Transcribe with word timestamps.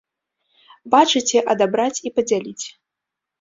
Бачыце, 0.95 1.43
адабраць 1.55 2.01
і 2.11 2.13
падзяліць! 2.17 2.65